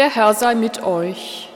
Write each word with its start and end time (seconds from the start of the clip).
Der 0.00 0.08
Herr 0.08 0.32
sei 0.32 0.54
mit 0.54 0.82
euch. 0.82 1.50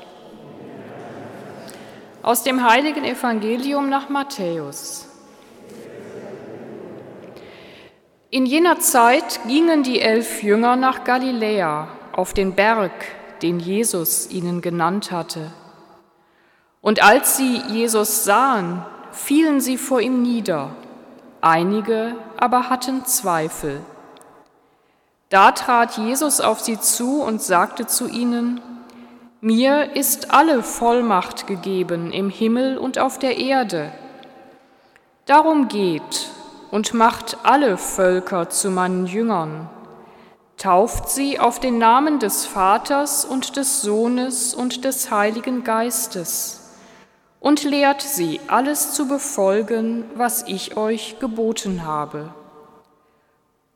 Aus 2.20 2.42
dem 2.42 2.62
heiligen 2.62 3.02
Evangelium 3.02 3.88
nach 3.88 4.10
Matthäus. 4.10 5.08
In 8.28 8.44
jener 8.44 8.80
Zeit 8.80 9.40
gingen 9.48 9.82
die 9.82 9.98
elf 9.98 10.42
Jünger 10.42 10.76
nach 10.76 11.04
Galiläa 11.04 11.88
auf 12.12 12.34
den 12.34 12.54
Berg, 12.54 12.92
den 13.40 13.60
Jesus 13.60 14.28
ihnen 14.30 14.60
genannt 14.60 15.10
hatte. 15.10 15.50
Und 16.82 17.02
als 17.02 17.38
sie 17.38 17.62
Jesus 17.70 18.24
sahen, 18.24 18.84
fielen 19.10 19.62
sie 19.62 19.78
vor 19.78 20.02
ihm 20.02 20.20
nieder, 20.20 20.76
einige 21.40 22.14
aber 22.36 22.68
hatten 22.68 23.06
Zweifel. 23.06 23.80
Da 25.34 25.50
trat 25.50 25.96
Jesus 25.96 26.40
auf 26.40 26.60
sie 26.60 26.78
zu 26.78 27.20
und 27.20 27.42
sagte 27.42 27.88
zu 27.88 28.06
ihnen, 28.06 28.60
Mir 29.40 29.96
ist 29.96 30.32
alle 30.32 30.62
Vollmacht 30.62 31.48
gegeben 31.48 32.12
im 32.12 32.30
Himmel 32.30 32.78
und 32.78 33.00
auf 33.00 33.18
der 33.18 33.36
Erde. 33.36 33.90
Darum 35.26 35.66
geht 35.66 36.30
und 36.70 36.94
macht 36.94 37.38
alle 37.42 37.78
Völker 37.78 38.48
zu 38.48 38.70
meinen 38.70 39.06
Jüngern, 39.06 39.68
tauft 40.56 41.10
sie 41.10 41.40
auf 41.40 41.58
den 41.58 41.78
Namen 41.78 42.20
des 42.20 42.46
Vaters 42.46 43.24
und 43.24 43.56
des 43.56 43.82
Sohnes 43.82 44.54
und 44.54 44.84
des 44.84 45.10
Heiligen 45.10 45.64
Geistes 45.64 46.60
und 47.40 47.64
lehrt 47.64 48.02
sie, 48.02 48.38
alles 48.46 48.92
zu 48.92 49.08
befolgen, 49.08 50.04
was 50.14 50.44
ich 50.46 50.76
euch 50.76 51.18
geboten 51.18 51.84
habe. 51.84 52.32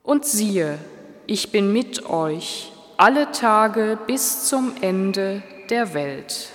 Und 0.04 0.24
siehe, 0.24 0.78
ich 1.28 1.52
bin 1.52 1.74
mit 1.74 2.06
euch 2.06 2.72
alle 2.96 3.30
Tage 3.32 3.98
bis 4.06 4.48
zum 4.48 4.72
Ende 4.80 5.42
der 5.68 5.92
Welt. 5.92 6.48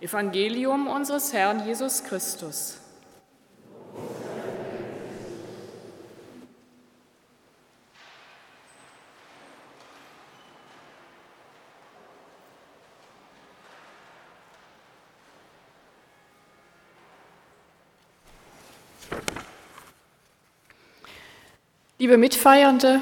Evangelium 0.00 0.86
unseres 0.86 1.34
Herrn 1.34 1.66
Jesus 1.66 2.02
Christus. 2.02 2.78
Liebe 22.00 22.16
Mitfeiernde, 22.16 23.00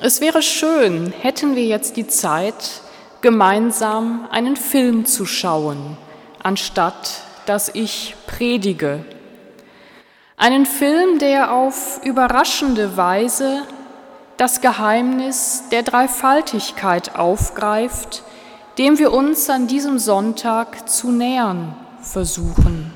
es 0.00 0.20
wäre 0.20 0.42
schön, 0.42 1.12
hätten 1.20 1.54
wir 1.54 1.64
jetzt 1.64 1.96
die 1.96 2.08
Zeit, 2.08 2.80
gemeinsam 3.20 4.26
einen 4.32 4.56
Film 4.56 5.06
zu 5.06 5.24
schauen, 5.24 5.96
anstatt 6.42 7.22
dass 7.46 7.72
ich 7.72 8.16
predige. 8.26 9.04
Einen 10.36 10.66
Film, 10.66 11.20
der 11.20 11.52
auf 11.52 12.00
überraschende 12.02 12.96
Weise 12.96 13.62
das 14.36 14.60
Geheimnis 14.60 15.62
der 15.70 15.84
Dreifaltigkeit 15.84 17.14
aufgreift, 17.14 18.24
dem 18.78 18.98
wir 18.98 19.12
uns 19.12 19.48
an 19.48 19.68
diesem 19.68 20.00
Sonntag 20.00 20.88
zu 20.88 21.12
nähern 21.12 21.76
versuchen. 22.02 22.92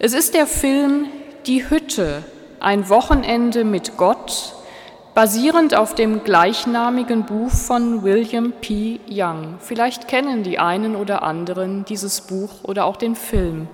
Es 0.00 0.12
ist 0.12 0.34
der 0.34 0.48
Film 0.48 1.06
Die 1.46 1.70
Hütte 1.70 2.24
ein 2.64 2.88
Wochenende 2.88 3.62
mit 3.62 3.98
Gott, 3.98 4.54
basierend 5.14 5.74
auf 5.74 5.94
dem 5.94 6.24
gleichnamigen 6.24 7.24
Buch 7.24 7.50
von 7.50 8.02
William 8.02 8.52
P. 8.52 9.00
Young. 9.08 9.56
Vielleicht 9.60 10.08
kennen 10.08 10.42
die 10.42 10.58
einen 10.58 10.96
oder 10.96 11.22
anderen 11.22 11.84
dieses 11.84 12.22
Buch 12.22 12.64
oder 12.64 12.86
auch 12.86 12.96
den 12.96 13.16
Film. 13.16 13.68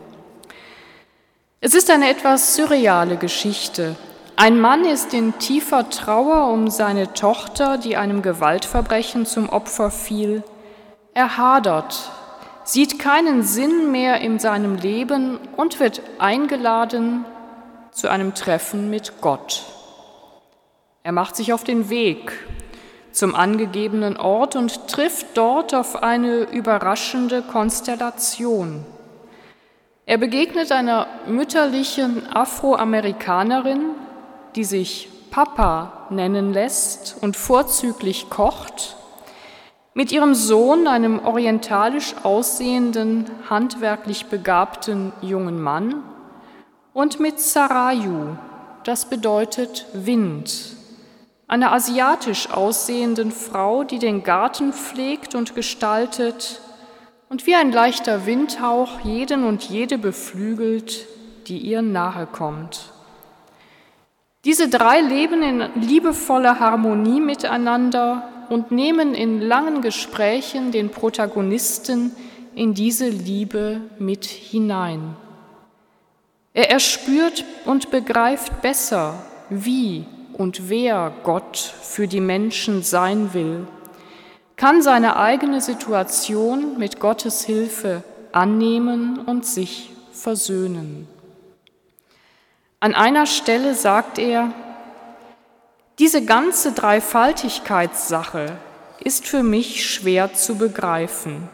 Es 1.61 1.75
ist 1.75 1.89
eine 1.89 2.11
etwas 2.11 2.57
surreale 2.57 3.17
Geschichte. 3.17 3.95
Ein 4.35 4.61
Mann 4.61 4.85
ist 4.85 5.15
in 5.15 5.39
tiefer 5.39 5.89
Trauer 5.89 6.53
um 6.53 6.69
seine 6.69 7.13
Tochter, 7.13 7.79
die 7.79 7.97
einem 7.97 8.23
Gewaltverbrechen 8.23 9.25
zum 9.25 9.51
Opfer 9.51 9.91
fiel. 9.91 10.43
Er 11.15 11.37
hadert, 11.37 12.11
sieht 12.65 12.99
keinen 12.99 13.45
Sinn 13.45 13.93
mehr 13.93 14.21
in 14.21 14.41
seinem 14.41 14.75
Leben 14.77 15.39
und 15.57 15.79
wird 15.79 16.03
eingeladen, 16.19 17.25
zu 18.01 18.11
einem 18.11 18.35
Treffen 18.35 18.89
mit 18.89 19.21
Gott. 19.21 19.63
Er 21.03 21.13
macht 21.13 21.37
sich 21.37 21.53
auf 21.53 21.65
den 21.65 21.91
Weg 21.91 22.33
zum 23.13 23.35
angegebenen 23.35 24.17
Ort 24.17 24.57
und 24.57 24.89
trifft 24.89 25.27
dort 25.35 25.75
auf 25.75 26.03
eine 26.03 26.45
überraschende 26.45 27.43
Konstellation. 27.43 28.87
Er 30.07 30.17
begegnet 30.17 30.73
einer 30.73 31.09
mütterlichen 31.27 32.27
Afroamerikanerin, 32.33 33.91
die 34.57 34.65
sich 34.65 35.11
Papa 35.31 36.07
nennen 36.09 36.55
lässt 36.55 37.17
und 37.21 37.37
vorzüglich 37.37 38.31
kocht, 38.31 38.97
mit 39.93 40.11
ihrem 40.11 40.35
Sohn, 40.35 40.87
einem 40.87 41.19
orientalisch 41.19 42.15
aussehenden, 42.23 43.27
handwerklich 43.51 44.27
begabten 44.27 45.13
jungen 45.21 45.61
Mann, 45.61 46.03
und 46.93 47.21
mit 47.21 47.41
Sarayu, 47.41 48.37
das 48.85 49.05
bedeutet 49.05 49.87
Wind, 49.93 50.77
einer 51.47 51.73
asiatisch 51.73 52.51
aussehenden 52.51 53.33
Frau, 53.33 53.85
die 53.85 53.99
den 53.99 54.23
Garten 54.23 54.73
pflegt 54.73 55.35
und 55.35 55.55
gestaltet 55.55 56.61
und 57.29 57.47
wie 57.47 57.55
ein 57.55 57.73
leichter 57.73 58.27
Windhauch 58.27 59.01
jeden 59.01 59.45
und 59.45 59.65
jede 59.65 59.99
beflügelt, 59.99 61.07
die 61.47 61.59
ihr 61.59 61.83
nahe 61.83 62.27
kommt. 62.27 62.93
Diese 64.45 64.69
drei 64.69 65.01
leben 65.01 65.43
in 65.43 65.83
liebevoller 65.83 66.61
Harmonie 66.61 67.21
miteinander 67.21 68.29
und 68.49 68.71
nehmen 68.71 69.15
in 69.15 69.41
langen 69.41 69.83
Gesprächen 69.83 70.73
den 70.73 70.91
Protagonisten 70.91 72.13
in 72.55 72.75
diese 72.75 73.09
Liebe 73.09 73.81
mit 73.99 74.25
hinein. 74.25 75.15
Er 76.53 76.71
erspürt 76.71 77.45
und 77.65 77.91
begreift 77.91 78.61
besser, 78.61 79.15
wie 79.49 80.05
und 80.33 80.69
wer 80.69 81.13
Gott 81.23 81.57
für 81.59 82.09
die 82.09 82.21
Menschen 82.21 82.83
sein 82.83 83.35
will, 83.35 83.67
kann 84.57 84.83
seine 84.83 85.17
eigene 85.17 85.61
Situation 85.61 86.79
mit 86.79 86.99
Gottes 86.99 87.45
Hilfe 87.45 88.03
annehmen 88.33 89.19
und 89.19 89.47
sich 89.47 89.93
versöhnen. 90.13 91.09
An 92.81 92.95
einer 92.95 93.27
Stelle 93.27 93.75
sagt 93.75 94.19
er, 94.19 94.53
diese 95.99 96.25
ganze 96.25 96.73
Dreifaltigkeitssache 96.73 98.57
ist 99.05 99.27
für 99.27 99.43
mich 99.43 99.89
schwer 99.89 100.33
zu 100.35 100.57
begreifen 100.57 101.49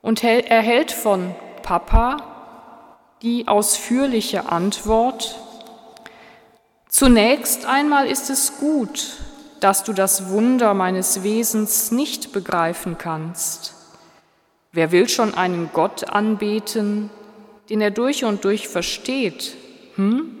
und 0.00 0.22
er 0.22 0.62
hält 0.62 0.92
von 0.92 1.34
Papa, 1.62 2.37
die 3.22 3.48
ausführliche 3.48 4.50
Antwort. 4.50 5.38
Zunächst 6.88 7.66
einmal 7.66 8.06
ist 8.06 8.30
es 8.30 8.58
gut, 8.58 9.16
dass 9.60 9.84
du 9.84 9.92
das 9.92 10.30
Wunder 10.30 10.74
meines 10.74 11.22
Wesens 11.22 11.90
nicht 11.90 12.32
begreifen 12.32 12.96
kannst. 12.98 13.74
Wer 14.72 14.92
will 14.92 15.08
schon 15.08 15.34
einen 15.34 15.70
Gott 15.72 16.10
anbeten, 16.10 17.10
den 17.68 17.80
er 17.80 17.90
durch 17.90 18.24
und 18.24 18.44
durch 18.44 18.68
versteht? 18.68 19.54
Hm? 19.96 20.36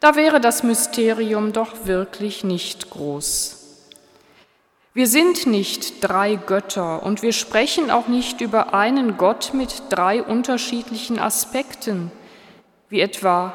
Da 0.00 0.16
wäre 0.16 0.40
das 0.40 0.62
Mysterium 0.62 1.52
doch 1.52 1.86
wirklich 1.86 2.44
nicht 2.44 2.90
groß. 2.90 3.63
Wir 4.96 5.08
sind 5.08 5.46
nicht 5.46 6.08
drei 6.08 6.36
Götter 6.36 7.02
und 7.02 7.20
wir 7.22 7.32
sprechen 7.32 7.90
auch 7.90 8.06
nicht 8.06 8.40
über 8.40 8.74
einen 8.74 9.16
Gott 9.16 9.50
mit 9.52 9.82
drei 9.90 10.22
unterschiedlichen 10.22 11.18
Aspekten, 11.18 12.12
wie 12.88 13.00
etwa 13.00 13.54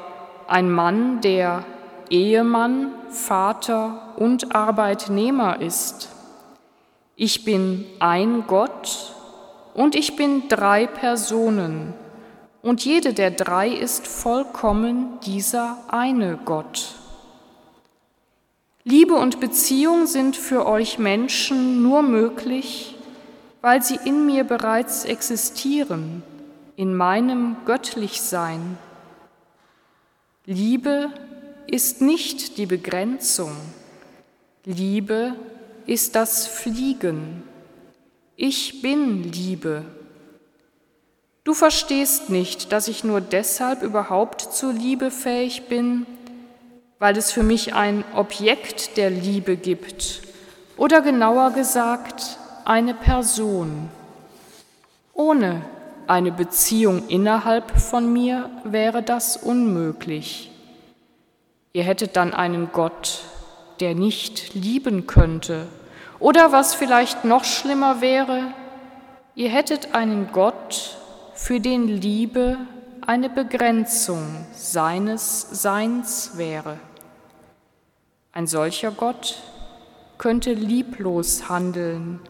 ein 0.49 0.69
Mann, 0.69 1.21
der 1.21 1.63
Ehemann, 2.09 2.91
Vater 3.09 4.15
und 4.17 4.53
Arbeitnehmer 4.53 5.61
ist. 5.61 6.09
Ich 7.15 7.45
bin 7.45 7.85
ein 7.99 8.43
Gott 8.45 9.15
und 9.73 9.95
ich 9.95 10.17
bin 10.17 10.49
drei 10.49 10.87
Personen 10.87 11.93
und 12.61 12.83
jede 12.83 13.13
der 13.13 13.31
drei 13.31 13.69
ist 13.69 14.07
vollkommen 14.07 15.21
dieser 15.21 15.77
eine 15.87 16.37
Gott. 16.43 16.98
Liebe 18.89 19.13
und 19.13 19.39
Beziehung 19.39 20.07
sind 20.07 20.35
für 20.35 20.65
euch 20.65 20.97
Menschen 20.97 21.83
nur 21.83 22.01
möglich, 22.01 22.95
weil 23.61 23.83
sie 23.83 23.99
in 24.03 24.25
mir 24.25 24.45
bereits 24.45 25.05
existieren, 25.05 26.23
in 26.75 26.95
meinem 26.95 27.57
Göttlichsein. 27.65 28.79
Liebe 30.47 31.11
ist 31.67 32.01
nicht 32.01 32.57
die 32.57 32.65
Begrenzung, 32.65 33.51
Liebe 34.65 35.35
ist 35.85 36.15
das 36.15 36.47
Fliegen. 36.47 37.43
Ich 38.37 38.81
bin 38.81 39.21
Liebe. 39.21 39.85
Du 41.43 41.53
verstehst 41.53 42.31
nicht, 42.31 42.71
dass 42.71 42.87
ich 42.87 43.03
nur 43.03 43.21
deshalb 43.21 43.83
überhaupt 43.83 44.41
zur 44.41 44.73
Liebe 44.73 45.11
fähig 45.11 45.67
bin, 45.67 46.07
weil 46.99 47.17
es 47.17 47.31
für 47.31 47.43
mich 47.43 47.73
ein 47.73 48.03
Objekt 48.13 48.97
der 48.97 49.09
Liebe 49.09 49.55
gibt 49.55 50.21
oder 50.77 51.01
genauer 51.01 51.51
gesagt 51.51 52.37
eine 52.65 52.93
Person. 52.93 53.89
Ohne 55.13 55.61
eine 56.07 56.31
Beziehung 56.31 57.07
innerhalb 57.07 57.79
von 57.79 58.11
mir 58.11 58.49
wäre 58.63 59.01
das 59.01 59.37
unmöglich. 59.37 60.51
Ihr 61.71 61.83
hättet 61.83 62.15
dann 62.15 62.33
einen 62.33 62.71
Gott, 62.71 63.21
der 63.79 63.95
nicht 63.95 64.53
lieben 64.53 65.07
könnte. 65.07 65.67
Oder 66.19 66.51
was 66.51 66.75
vielleicht 66.75 67.25
noch 67.25 67.45
schlimmer 67.45 68.01
wäre, 68.01 68.53
ihr 69.35 69.49
hättet 69.49 69.93
einen 69.95 70.31
Gott, 70.31 70.97
für 71.35 71.61
den 71.61 71.87
Liebe 71.87 72.57
eine 73.07 73.29
Begrenzung 73.29 74.45
seines 74.53 75.47
Seins 75.51 76.31
wäre. 76.35 76.77
Ein 78.39 78.47
solcher 78.47 78.91
Gott 78.91 79.35
könnte 80.17 80.53
lieblos 80.53 81.49
handeln, 81.49 82.21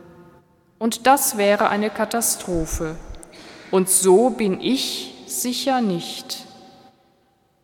und 0.80 1.06
das 1.06 1.38
wäre 1.38 1.70
eine 1.70 1.92
Katastrophe. 1.92 2.96
Und 3.70 3.90
so 3.90 4.32
bin 4.32 4.60
ich 4.60 5.14
sicher 5.28 5.82
nicht. 5.82 6.48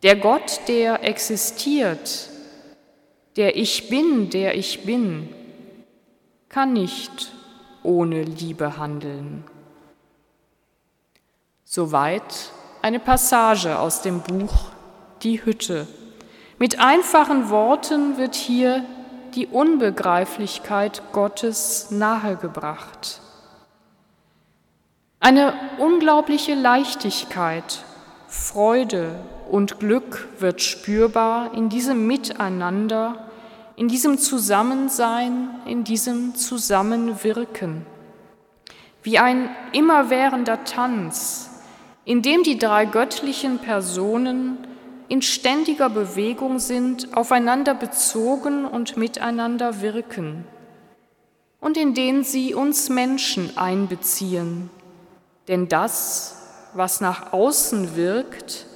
Der 0.04 0.14
Gott, 0.14 0.60
der 0.68 1.02
existiert, 1.02 2.30
der 3.34 3.56
ich 3.56 3.88
bin, 3.88 4.30
der 4.30 4.56
ich 4.56 4.84
bin, 4.84 5.28
kann 6.48 6.72
nicht 6.72 7.32
ohne 7.82 8.22
Liebe 8.22 8.78
handeln. 8.78 9.42
Soweit 11.64 12.52
eine 12.80 13.00
Passage 13.00 13.76
aus 13.76 14.02
dem 14.02 14.20
Buch 14.20 14.66
Die 15.24 15.44
Hütte. 15.44 15.88
Mit 16.58 16.80
einfachen 16.80 17.50
Worten 17.50 18.16
wird 18.16 18.34
hier 18.34 18.82
die 19.34 19.46
Unbegreiflichkeit 19.46 21.02
Gottes 21.12 21.90
nahegebracht. 21.90 23.20
Eine 25.20 25.52
unglaubliche 25.78 26.54
Leichtigkeit, 26.54 27.84
Freude 28.26 29.18
und 29.50 29.80
Glück 29.80 30.28
wird 30.38 30.62
spürbar 30.62 31.52
in 31.52 31.68
diesem 31.68 32.06
Miteinander, 32.06 33.28
in 33.76 33.88
diesem 33.88 34.16
Zusammensein, 34.16 35.50
in 35.66 35.84
diesem 35.84 36.36
Zusammenwirken. 36.36 37.84
Wie 39.02 39.18
ein 39.18 39.50
immerwährender 39.72 40.64
Tanz, 40.64 41.50
in 42.06 42.22
dem 42.22 42.42
die 42.44 42.56
drei 42.56 42.86
göttlichen 42.86 43.58
Personen 43.58 44.66
in 45.08 45.22
ständiger 45.22 45.88
Bewegung 45.88 46.58
sind, 46.58 47.16
aufeinander 47.16 47.74
bezogen 47.74 48.64
und 48.64 48.96
miteinander 48.96 49.80
wirken 49.80 50.44
und 51.60 51.76
in 51.76 51.94
denen 51.94 52.24
sie 52.24 52.54
uns 52.54 52.88
Menschen 52.88 53.56
einbeziehen. 53.56 54.70
Denn 55.48 55.68
das, 55.68 56.70
was 56.74 57.00
nach 57.00 57.32
außen 57.32 57.96
wirkt, 57.96 58.66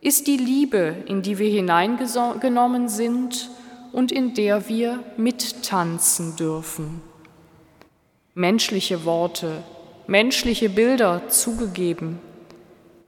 ist 0.00 0.26
die 0.26 0.36
Liebe, 0.36 0.96
in 1.06 1.22
die 1.22 1.38
wir 1.38 1.50
hineingenommen 1.50 2.88
sind 2.88 3.50
und 3.92 4.12
in 4.12 4.34
der 4.34 4.68
wir 4.68 5.02
mittanzen 5.16 6.36
dürfen. 6.36 7.00
Menschliche 8.34 9.04
Worte, 9.04 9.62
menschliche 10.06 10.68
Bilder 10.68 11.28
zugegeben. 11.28 12.18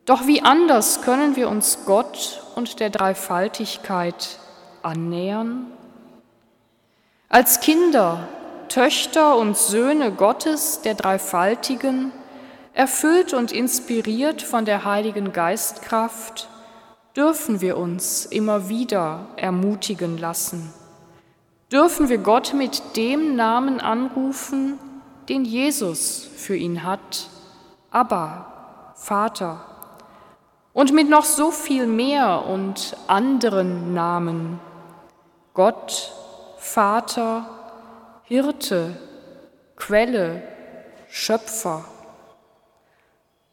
Doch 0.07 0.27
wie 0.27 0.43
anders 0.43 1.03
können 1.03 1.37
wir 1.37 1.51
uns 1.51 1.81
Gott 1.85 2.43
und 2.59 2.81
der 2.81 2.91
Dreifaltigkeit 2.91 4.41
annähern? 4.83 5.67
Als 7.29 7.61
Kinder, 7.61 8.27
Töchter 8.69 9.37
und 9.37 9.57
Söhne 9.57 10.11
Gottes 10.11 10.83
der 10.83 10.95
Dreifaltigen, 10.95 12.11
erfüllt 12.75 13.33
und 13.33 13.53
inspiriert 13.53 14.43
von 14.43 14.65
der 14.65 14.85
Heiligen 14.85 15.33
Geistkraft, 15.33 16.49
dürfen 17.17 17.61
wir 17.61 17.77
uns 17.77 18.27
immer 18.27 18.69
wieder 18.69 19.27
ermutigen 19.37 20.19
lassen. 20.19 20.73
Dürfen 21.71 22.09
wir 22.09 22.19
Gott 22.19 22.55
mit 22.55 22.97
dem 22.97 23.37
Namen 23.37 23.81
anrufen, 23.81 24.81
den 25.29 25.45
Jesus 25.45 26.29
für 26.37 26.57
ihn 26.57 26.83
hat, 26.83 27.29
aber 27.93 28.95
Vater 28.97 29.78
und 30.79 30.93
mit 30.93 31.09
noch 31.09 31.25
so 31.25 31.51
viel 31.51 31.89
mehr 31.89 32.47
und 32.47 32.97
anderen 33.09 33.95
Namen. 33.95 34.61
Gott, 35.53 36.15
Vater, 36.57 37.51
Hirte, 38.23 38.97
Quelle, 39.75 40.41
Schöpfer, 41.09 41.85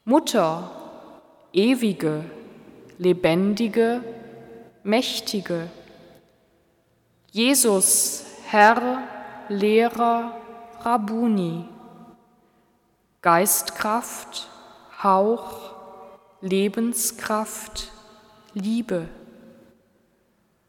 Mutter, 0.03 0.69
ewige, 1.51 2.25
lebendige, 2.99 4.03
mächtige, 4.83 5.67
Jesus, 7.31 8.23
Herr, 8.45 8.99
Lehrer, 9.49 10.37
Rabuni, 10.81 11.65
Geistkraft, 13.23 14.47
Hauch, 15.01 15.74
Lebenskraft, 16.45 17.91
Liebe. 18.53 19.09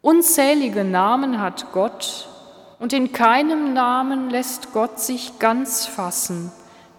Unzählige 0.00 0.84
Namen 0.84 1.38
hat 1.38 1.70
Gott 1.72 2.30
und 2.78 2.94
in 2.94 3.12
keinem 3.12 3.74
Namen 3.74 4.30
lässt 4.30 4.72
Gott 4.72 4.98
sich 5.00 5.38
ganz 5.38 5.84
fassen. 5.84 6.50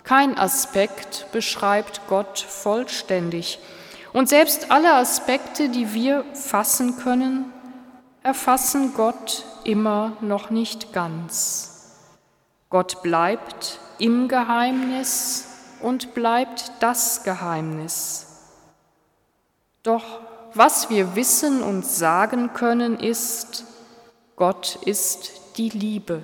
Kein 0.04 0.38
Aspekt 0.38 1.26
beschreibt 1.32 2.02
Gott 2.08 2.38
vollständig. 2.38 3.58
Und 4.14 4.30
selbst 4.30 4.70
alle 4.70 4.94
Aspekte, 4.94 5.70
die 5.70 5.96
wir 5.96 6.24
fassen 6.36 6.98
können, 6.98 7.52
erfassen 8.22 8.94
Gott 8.94 9.44
immer 9.64 10.18
noch 10.22 10.52
nicht 10.52 10.94
ganz. 10.94 11.96
Gott 12.70 13.02
bleibt 13.02 13.80
im 13.98 14.28
Geheimnis 14.28 15.48
und 15.82 16.14
bleibt 16.14 16.74
das 16.80 17.24
Geheimnis. 17.24 18.37
Doch 19.88 20.04
was 20.54 20.90
wir 20.90 21.16
wissen 21.16 21.64
und 21.64 21.86
sagen 21.86 22.52
können, 22.54 23.00
ist, 23.00 23.64
Gott 24.36 24.78
ist 24.84 25.32
die 25.56 25.70
Liebe. 25.70 26.24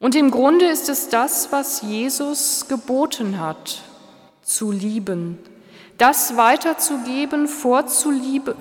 Und 0.00 0.16
im 0.16 0.32
Grunde 0.32 0.64
ist 0.64 0.88
es 0.88 1.10
das, 1.10 1.52
was 1.52 1.82
Jesus 1.82 2.66
geboten 2.66 3.38
hat, 3.38 3.82
zu 4.42 4.72
lieben, 4.72 5.38
das 5.96 6.36
weiterzugeben, 6.36 7.46
vorzuleben 7.46 8.56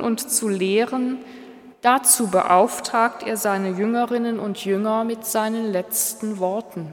und 0.00 0.28
zu 0.28 0.48
lehren. 0.48 1.18
Dazu 1.82 2.26
beauftragt 2.32 3.22
er 3.22 3.36
seine 3.36 3.70
Jüngerinnen 3.70 4.40
und 4.40 4.64
Jünger 4.64 5.04
mit 5.04 5.24
seinen 5.24 5.70
letzten 5.70 6.40
Worten. 6.40 6.92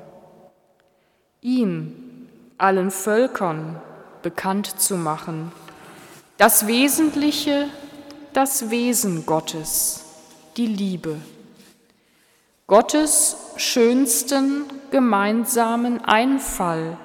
Ihm, 1.41 2.27
allen 2.59 2.91
Völkern, 2.91 3.81
bekannt 4.25 4.81
zu 4.81 4.95
machen. 4.97 5.51
Das 6.37 6.65
Wesentliche, 6.65 7.69
das 8.33 8.71
Wesen 8.71 9.27
Gottes, 9.27 10.03
die 10.57 10.65
Liebe. 10.65 11.17
Gottes 12.65 13.37
schönsten 13.57 14.63
gemeinsamen 14.89 16.03
Einfall 16.03 16.97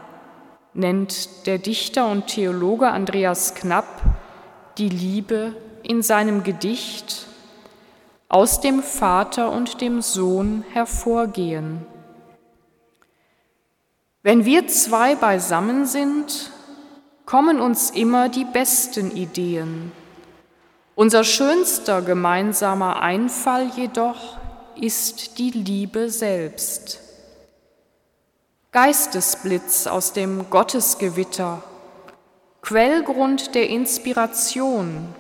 nennt 0.73 1.47
der 1.47 1.59
Dichter 1.59 2.09
und 2.09 2.29
Theologe 2.29 2.89
Andreas 2.89 3.55
Knapp 3.55 4.01
die 4.79 4.89
Liebe 4.89 5.55
in 5.83 6.03
seinem 6.03 6.43
Gedicht 6.43 7.27
aus 8.31 8.63
dem 8.63 8.83
Vater 8.83 9.53
und 9.53 9.83
dem 9.83 10.01
Sohn 10.01 10.65
hervorgehen. 10.73 11.85
Wenn 14.23 14.47
wir 14.47 14.69
zwei 14.69 15.17
beisammen 15.17 15.85
sind, 15.85 16.51
kommen 17.31 17.61
uns 17.61 17.91
immer 17.91 18.29
die 18.29 18.45
besten 18.45 19.13
Ideen. 19.13 19.93
Unser 20.97 21.23
schönster 21.23 22.03
gemeinsamer 22.03 23.01
Einfall 23.03 23.71
jedoch 23.77 24.37
ist 24.75 25.39
die 25.39 25.53
Liebe 25.53 26.11
selbst. 26.11 26.99
Geistesblitz 28.73 29.87
aus 29.87 30.13
dem 30.13 30.51
Gottesgewitter, 30.51 31.63
Quellgrund 32.63 33.55
der 33.55 33.69
Inspiration, 33.69 35.15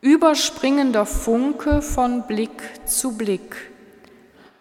überspringender 0.00 1.04
Funke 1.04 1.82
von 1.82 2.26
Blick 2.26 2.86
zu 2.86 3.18
Blick, 3.18 3.70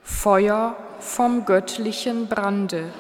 Feuer 0.04 0.76
vom 1.00 1.46
göttlichen 1.46 2.28
Brande. 2.28 2.92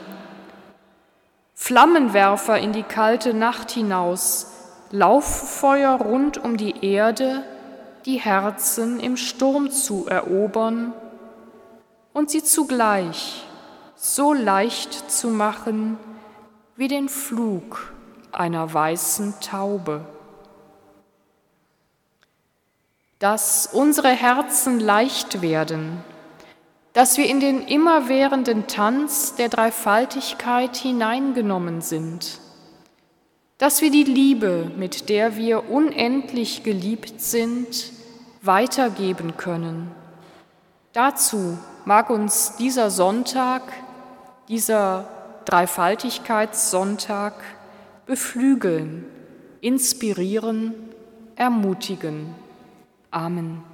Flammenwerfer 1.64 2.58
in 2.58 2.74
die 2.74 2.82
kalte 2.82 3.36
Nacht 3.36 3.70
hinaus, 3.70 4.48
Lauffeuer 4.90 5.92
rund 5.92 6.40
um 6.40 6.58
die 6.58 6.84
Erde, 6.84 7.44
die 8.04 8.20
Herzen 8.20 9.00
im 9.00 9.16
Sturm 9.16 9.70
zu 9.70 10.08
erobern 10.08 10.92
und 12.14 12.32
sie 12.32 12.42
zugleich 12.42 13.46
so 13.96 14.34
leicht 14.34 15.12
zu 15.12 15.28
machen 15.30 16.00
wie 16.78 16.88
den 16.88 17.08
Flug 17.08 17.94
einer 18.32 18.74
weißen 18.74 19.36
Taube. 19.40 20.04
Dass 23.20 23.68
unsere 23.72 24.10
Herzen 24.10 24.80
leicht 24.80 25.44
werden, 25.44 26.04
dass 26.94 27.18
wir 27.18 27.26
in 27.26 27.40
den 27.40 27.62
immerwährenden 27.68 28.68
Tanz 28.68 29.36
der 29.36 29.50
Dreifaltigkeit 29.50 30.76
hineingenommen 30.76 31.82
sind, 31.82 32.40
dass 33.58 33.82
wir 33.82 33.92
die 33.92 34.04
Liebe, 34.04 34.72
mit 34.76 35.08
der 35.10 35.38
wir 35.38 35.70
unendlich 35.70 36.64
geliebt 36.64 37.22
sind, 37.22 37.92
weitergeben 38.42 39.38
können. 39.38 39.92
Dazu 40.94 41.58
mag 41.86 42.10
uns 42.10 42.56
dieser 42.58 42.90
Sonntag, 42.90 43.62
dieser 44.50 45.08
Dreifaltigkeitssonntag 45.46 47.34
beflügeln, 48.06 49.06
inspirieren, 49.62 50.74
ermutigen. 51.36 52.36
Amen. 53.10 53.71